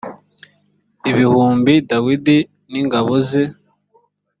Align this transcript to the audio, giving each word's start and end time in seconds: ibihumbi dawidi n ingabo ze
ibihumbi 1.11 1.73
dawidi 1.89 2.37
n 2.71 2.73
ingabo 2.81 3.13
ze 3.27 3.43